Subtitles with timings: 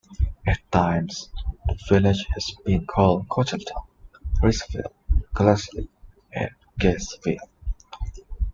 [0.47, 1.29] At times,
[1.67, 3.85] the village has been called Cocheltown,
[4.41, 4.91] Reeseville,
[5.35, 5.89] Glassley
[6.33, 7.37] and Gaysville.